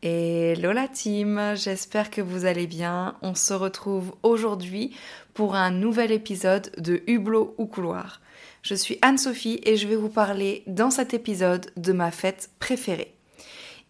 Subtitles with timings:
[0.00, 3.16] Hello la team, j'espère que vous allez bien.
[3.20, 4.94] On se retrouve aujourd'hui
[5.34, 8.20] pour un nouvel épisode de Hublot ou couloir.
[8.62, 13.12] Je suis Anne-Sophie et je vais vous parler dans cet épisode de ma fête préférée.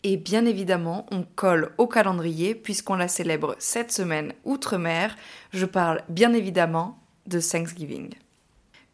[0.02, 5.14] Et bien évidemment, on colle au calendrier puisqu'on la célèbre cette semaine outre-mer.
[5.52, 8.14] Je parle bien évidemment de Thanksgiving.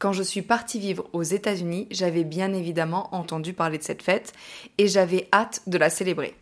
[0.01, 4.33] Quand je suis partie vivre aux États-Unis, j'avais bien évidemment entendu parler de cette fête
[4.79, 6.35] et j'avais hâte de la célébrer.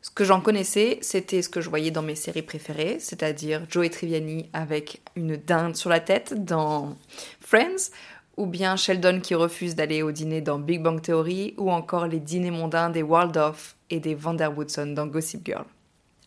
[0.00, 3.90] Ce que j'en connaissais, c'était ce que je voyais dans mes séries préférées, c'est-à-dire Joey
[3.90, 6.96] Triviani avec une dinde sur la tête dans
[7.40, 7.90] Friends,
[8.36, 12.20] ou bien Sheldon qui refuse d'aller au dîner dans Big Bang Theory, ou encore les
[12.20, 15.64] dîners mondains des Waldorf et des Vanderwoodson dans Gossip Girl.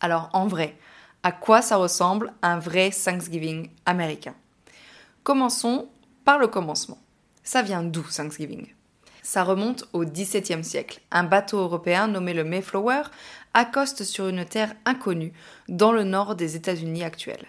[0.00, 0.76] Alors en vrai,
[1.22, 4.34] à quoi ça ressemble un vrai Thanksgiving américain?
[5.22, 5.88] Commençons
[6.24, 6.98] par le commencement.
[7.42, 8.66] Ça vient d'où Thanksgiving?
[9.22, 11.00] Ça remonte au XVIIe siècle.
[11.10, 13.02] Un bateau européen nommé le Mayflower
[13.54, 15.32] accoste sur une terre inconnue
[15.68, 17.46] dans le nord des États-Unis actuels.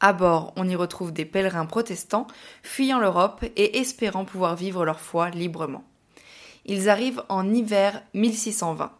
[0.00, 2.26] À bord, on y retrouve des pèlerins protestants
[2.62, 5.84] fuyant l'Europe et espérant pouvoir vivre leur foi librement.
[6.66, 8.90] Ils arrivent en hiver 1620.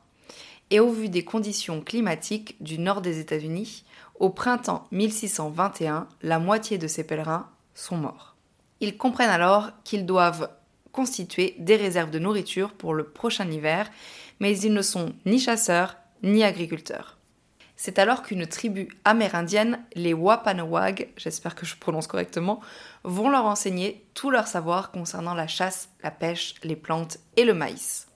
[0.71, 3.85] Et au vu des conditions climatiques du nord des États-Unis,
[4.19, 8.35] au printemps 1621, la moitié de ces pèlerins sont morts.
[8.81, 10.49] Ils comprennent alors qu'ils doivent
[10.95, 13.91] constituer des réserves de nourriture pour le prochain hiver,
[14.39, 17.19] mais ils ne sont ni chasseurs ni agriculteurs.
[17.77, 22.61] C'est alors qu'une tribu amérindienne, les Wapanawag, j'espère que je prononce correctement,
[23.03, 27.55] vont leur enseigner tout leur savoir concernant la chasse, la pêche, les plantes et le
[27.55, 28.07] maïs.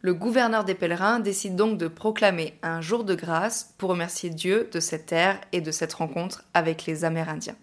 [0.00, 4.68] Le gouverneur des pèlerins décide donc de proclamer un jour de grâce pour remercier Dieu
[4.72, 7.56] de cette terre et de cette rencontre avec les Amérindiens.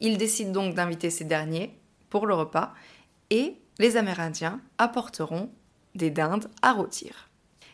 [0.00, 2.74] Il décide donc d'inviter ces derniers pour le repas
[3.30, 5.50] et les Amérindiens apporteront
[5.94, 7.28] des dindes à rôtir.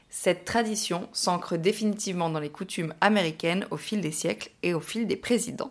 [0.08, 5.06] Cette tradition s'ancre définitivement dans les coutumes américaines au fil des siècles et au fil
[5.06, 5.70] des présidents.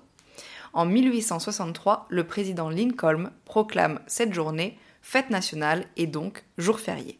[0.73, 7.19] En 1863, le président Lincoln proclame cette journée fête nationale et donc jour férié.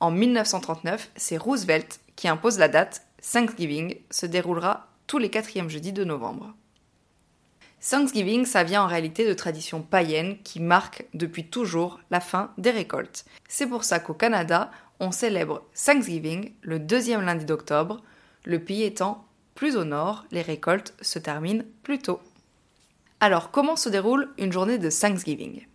[0.00, 5.92] En 1939, c'est Roosevelt qui impose la date Thanksgiving se déroulera tous les quatrièmes jeudis
[5.92, 6.54] de novembre.
[7.86, 12.70] Thanksgiving, ça vient en réalité de traditions païennes qui marquent depuis toujours la fin des
[12.70, 13.26] récoltes.
[13.46, 18.02] C'est pour ça qu'au Canada, on célèbre Thanksgiving le deuxième lundi d'octobre,
[18.44, 22.20] le pays étant plus au nord, les récoltes se terminent plus tôt.
[23.20, 25.66] Alors, comment se déroule une journée de Thanksgiving?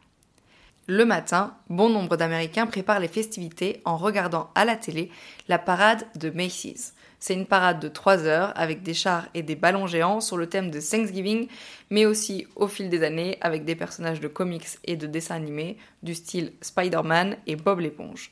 [0.87, 5.11] Le matin, bon nombre d'Américains préparent les festivités en regardant à la télé
[5.47, 6.95] la parade de Macy's.
[7.19, 10.47] C'est une parade de 3 heures avec des chars et des ballons géants sur le
[10.47, 11.47] thème de Thanksgiving,
[11.89, 15.77] mais aussi au fil des années avec des personnages de comics et de dessins animés
[16.01, 18.29] du style Spider-Man et Bob l'éponge.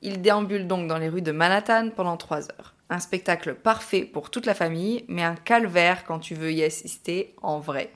[0.00, 2.74] Il déambule donc dans les rues de Manhattan pendant 3 heures.
[2.88, 7.34] Un spectacle parfait pour toute la famille, mais un calvaire quand tu veux y assister
[7.42, 7.92] en vrai.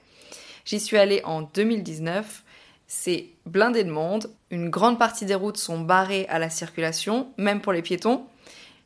[0.65, 2.45] J'y suis allée en 2019.
[2.87, 4.31] C'est blindé de monde.
[4.51, 8.27] Une grande partie des routes sont barrées à la circulation, même pour les piétons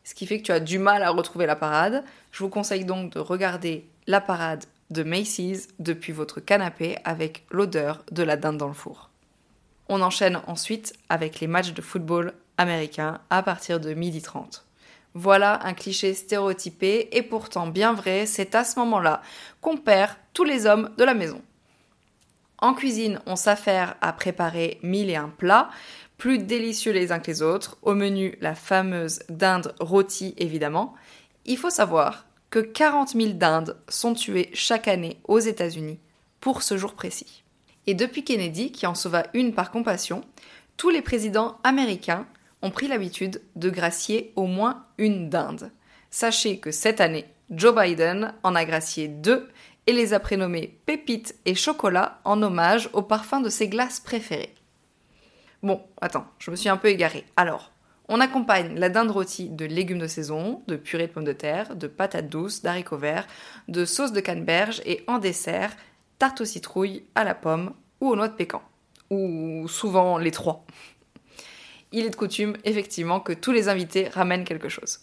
[0.05, 2.05] ce qui fait que tu as du mal à retrouver la parade.
[2.33, 8.05] Je vous conseille donc de regarder la parade de Macy's depuis votre canapé avec l'odeur
[8.11, 9.11] de la dinde dans le four.
[9.89, 14.63] On enchaîne ensuite avec les matchs de football américains à partir de 12h30.
[15.15, 19.23] Voilà un cliché stéréotypé et pourtant bien vrai, c'est à ce moment-là
[19.61, 21.43] qu'on perd tous les hommes de la maison.
[22.59, 25.71] En cuisine, on s'affaire à préparer mille et un plats,
[26.21, 27.79] plus délicieux les uns que les autres.
[27.81, 30.95] Au menu, la fameuse dinde rôtie, évidemment.
[31.47, 35.99] Il faut savoir que 40 000 dindes sont tuées chaque année aux États-Unis
[36.39, 37.43] pour ce jour précis.
[37.87, 40.21] Et depuis Kennedy, qui en sauva une par compassion,
[40.77, 42.27] tous les présidents américains
[42.61, 45.73] ont pris l'habitude de gracier au moins une dinde.
[46.11, 49.49] Sachez que cette année, Joe Biden en a gracié deux
[49.87, 54.55] et les a prénommés Pépites et Chocolat en hommage au parfum de ses glaces préférées.
[55.63, 57.27] Bon, attends, je me suis un peu égarée.
[57.37, 57.73] Alors,
[58.09, 61.77] on accompagne la dinde rôtie de légumes de saison, de purée de pommes de terre,
[61.77, 63.27] de patates douces, d'haricots verts,
[63.69, 65.77] de sauce de canneberge et en dessert,
[66.19, 68.63] tarte aux citrouilles, à la pomme ou aux noix de pécan.
[69.11, 70.65] Ou souvent les trois.
[71.93, 75.01] Il est de coutume, effectivement, que tous les invités ramènent quelque chose.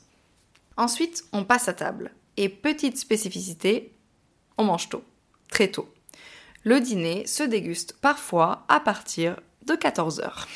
[0.75, 2.11] Ensuite, on passe à table.
[2.35, 3.93] Et petite spécificité,
[4.57, 5.03] on mange tôt,
[5.49, 5.93] très tôt.
[6.63, 10.47] Le dîner se déguste parfois à partir de 14 heures.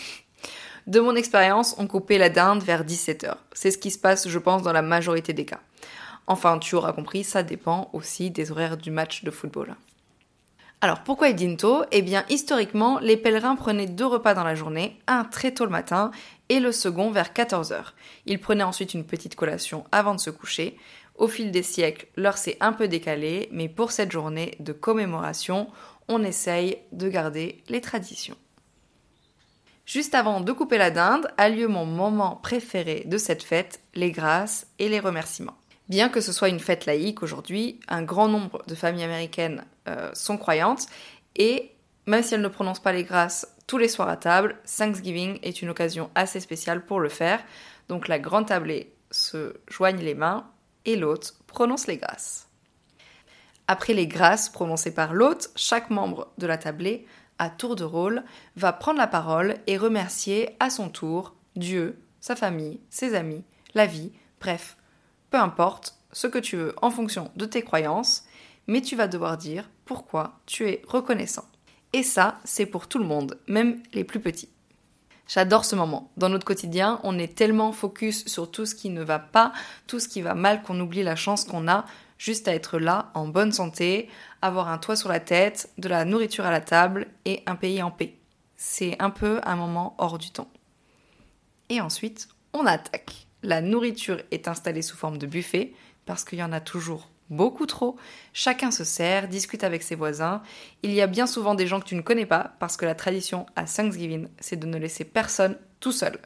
[0.88, 3.44] De mon expérience, on coupait la dinde vers 17 heures.
[3.54, 5.60] C'est ce qui se passe, je pense, dans la majorité des cas.
[6.28, 9.76] Enfin, tu auras compris, ça dépend aussi des horaires du match de football.
[10.84, 15.24] Alors pourquoi tôt Eh bien historiquement, les pèlerins prenaient deux repas dans la journée, un
[15.24, 16.10] très tôt le matin
[16.50, 17.94] et le second vers 14h.
[18.26, 20.78] Ils prenaient ensuite une petite collation avant de se coucher.
[21.16, 25.68] Au fil des siècles, l'heure s'est un peu décalée, mais pour cette journée de commémoration,
[26.08, 28.38] on essaye de garder les traditions.
[29.92, 34.12] Juste avant de couper la dinde, a lieu mon moment préféré de cette fête, les
[34.12, 35.58] grâces et les remerciements.
[35.90, 40.10] Bien que ce soit une fête laïque aujourd'hui, un grand nombre de familles américaines euh,
[40.14, 40.86] sont croyantes
[41.36, 41.72] et
[42.06, 45.62] même si elles ne prononcent pas les grâces tous les soirs à table, Thanksgiving est
[45.62, 47.44] une occasion assez spéciale pour le faire.
[47.90, 50.50] Donc la grande tablée se joigne les mains
[50.86, 52.48] et l'hôte prononce les grâces.
[53.68, 57.06] Après les grâces prononcées par l'hôte, chaque membre de la tablée,
[57.42, 58.24] à tour de rôle,
[58.56, 63.44] va prendre la parole et remercier à son tour Dieu, sa famille, ses amis,
[63.74, 64.78] la vie, bref,
[65.32, 68.26] peu importe ce que tu veux en fonction de tes croyances,
[68.68, 71.46] mais tu vas devoir dire pourquoi tu es reconnaissant.
[71.94, 74.50] Et ça, c'est pour tout le monde, même les plus petits.
[75.28, 76.12] J'adore ce moment.
[76.18, 79.52] Dans notre quotidien, on est tellement focus sur tout ce qui ne va pas,
[79.88, 81.86] tout ce qui va mal, qu'on oublie la chance qu'on a
[82.22, 84.08] juste à être là, en bonne santé,
[84.44, 87.82] avoir un toit sur la tête, de la nourriture à la table et un pays
[87.82, 88.16] en paix.
[88.58, 90.52] C'est un peu un moment hors du temps.
[91.70, 93.26] Et ensuite, on attaque.
[93.42, 95.74] La nourriture est installée sous forme de buffet,
[96.06, 97.98] parce qu'il y en a toujours beaucoup trop.
[98.34, 100.44] Chacun se sert, discute avec ses voisins.
[100.84, 102.94] Il y a bien souvent des gens que tu ne connais pas, parce que la
[102.94, 106.20] tradition à Thanksgiving, c'est de ne laisser personne tout seul.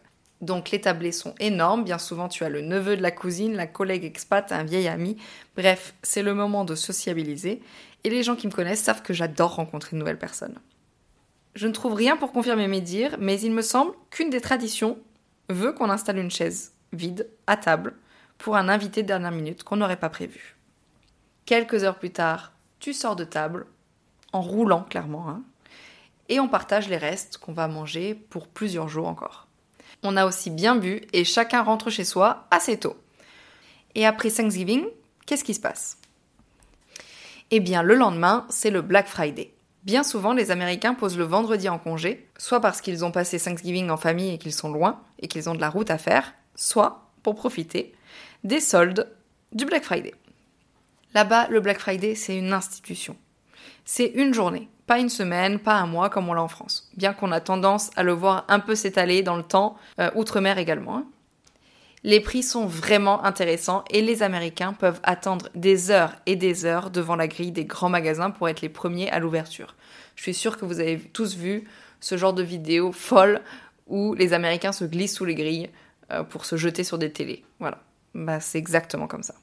[0.46, 3.66] Donc les tablés sont énormes, bien souvent tu as le neveu de la cousine, la
[3.66, 5.18] collègue expat, un vieil ami.
[5.58, 7.64] Bref, c'est le moment de sociabiliser.
[8.04, 10.60] Et les gens qui me connaissent savent que j'adore rencontrer de nouvelles personnes.
[11.56, 15.00] Je ne trouve rien pour confirmer mes dires, mais il me semble qu'une des traditions
[15.50, 17.96] veut qu'on installe une chaise vide, à table,
[18.38, 20.56] pour un invité de dernière minute qu'on n'aurait pas prévu.
[21.48, 23.66] Quelques heures plus tard, tu sors de table,
[24.32, 25.42] en roulant clairement, hein,
[26.30, 29.45] et on partage les restes qu'on va manger pour plusieurs jours encore.
[30.08, 32.96] On a aussi bien bu et chacun rentre chez soi assez tôt.
[33.96, 34.86] Et après Thanksgiving,
[35.26, 35.98] qu'est-ce qui se passe?
[37.50, 39.52] Eh bien, le lendemain, c'est le Black Friday.
[39.82, 43.90] Bien souvent, les Américains posent le vendredi en congé, soit parce qu'ils ont passé Thanksgiving
[43.90, 47.10] en famille et qu'ils sont loin et qu'ils ont de la route à faire, soit
[47.24, 47.96] pour profiter
[48.44, 49.12] des soldes
[49.54, 50.14] du Black Friday.
[51.16, 53.18] Là-bas, le Black Friday, c'est une institution.
[53.86, 57.14] C'est une journée, pas une semaine, pas un mois comme on l'a en France, bien
[57.14, 60.98] qu'on a tendance à le voir un peu s'étaler dans le temps, euh, outre-mer également.
[60.98, 61.06] Hein.
[62.04, 66.92] Les prix sont vraiment intéressants et les Américains peuvent attendre des heures et des heures
[66.92, 69.76] devant la grille des grands magasins pour être les premiers à l'ouverture.
[70.16, 71.68] Je suis sûre que vous avez tous vu
[72.00, 73.42] ce genre de vidéos folles
[73.88, 75.72] où les Américains se glissent sous les grilles
[76.12, 77.44] euh, pour se jeter sur des télés.
[77.60, 77.80] Voilà,
[78.14, 79.34] bah, c'est exactement comme ça.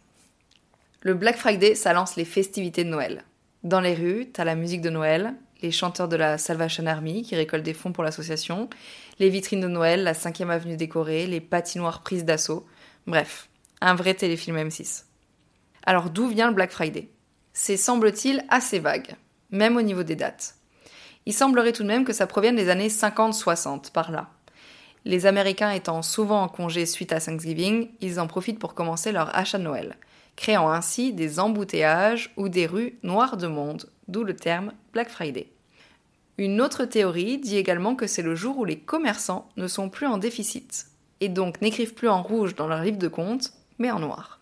[1.00, 3.24] Le Black Friday, ça lance les festivités de Noël.
[3.64, 7.36] Dans les rues, t'as la musique de Noël, les chanteurs de la Salvation Army qui
[7.36, 8.68] récoltent des fonds pour l'association,
[9.20, 12.66] les vitrines de Noël, la 5 avenue décorée, les patinoires prises d'assaut.
[13.06, 13.48] Bref,
[13.80, 15.04] un vrai téléfilm M6.
[15.84, 17.08] Alors d'où vient le Black Friday?
[17.52, 19.14] C'est semble-t-il assez vague,
[19.50, 20.56] même au niveau des dates.
[21.26, 24.30] Il semblerait tout de même que ça provienne des années 50-60, par là.
[25.04, 29.36] Les Américains étant souvent en congé suite à Thanksgiving, ils en profitent pour commencer leur
[29.36, 29.96] achat de Noël,
[30.36, 35.48] créant ainsi des embouteillages ou des rues noires de monde, d'où le terme Black Friday.
[36.38, 40.06] Une autre théorie dit également que c'est le jour où les commerçants ne sont plus
[40.06, 40.86] en déficit,
[41.20, 44.40] et donc n'écrivent plus en rouge dans leur livre de compte, mais en noir.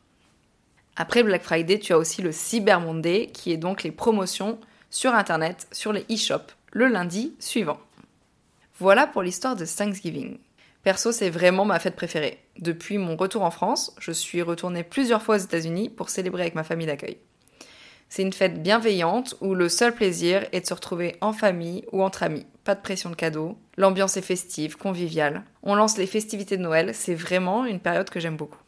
[0.96, 4.58] Après Black Friday, tu as aussi le Cyber Monday, qui est donc les promotions
[4.90, 7.80] sur Internet, sur les e-shops, le lundi suivant.
[8.78, 10.38] Voilà pour l'histoire de Thanksgiving.
[10.82, 12.42] Perso, c'est vraiment ma fête préférée.
[12.58, 16.54] Depuis mon retour en France, je suis retournée plusieurs fois aux États-Unis pour célébrer avec
[16.54, 17.18] ma famille d'accueil.
[18.08, 22.02] C'est une fête bienveillante où le seul plaisir est de se retrouver en famille ou
[22.02, 22.46] entre amis.
[22.64, 25.44] Pas de pression de cadeaux, l'ambiance est festive, conviviale.
[25.62, 28.58] On lance les festivités de Noël, c'est vraiment une période que j'aime beaucoup.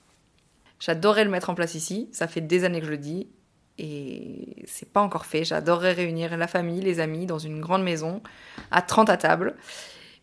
[0.78, 3.28] J'adorerais le mettre en place ici, ça fait des années que je le dis,
[3.78, 5.44] et c'est pas encore fait.
[5.44, 8.22] J'adorerais réunir la famille, les amis dans une grande maison,
[8.70, 9.56] à 30 à table.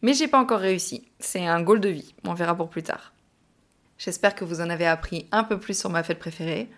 [0.02, 1.08] Mais j'ai pas encore réussi.
[1.20, 2.14] C'est un goal de vie.
[2.26, 3.14] On verra pour plus tard.
[3.98, 6.70] J'espère que vous en avez appris un peu plus sur ma fête préférée.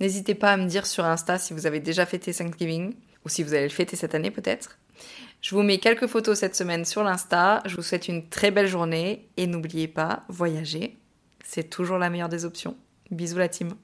[0.00, 2.94] N'hésitez pas à me dire sur Insta si vous avez déjà fêté Thanksgiving
[3.24, 4.78] ou si vous allez le fêter cette année peut-être.
[5.40, 7.60] Je vous mets quelques photos cette semaine sur l'Insta.
[7.66, 10.96] Je vous souhaite une très belle journée et n'oubliez pas, voyager,
[11.44, 12.76] c'est toujours la meilleure des options.
[13.10, 13.74] Bisous la team.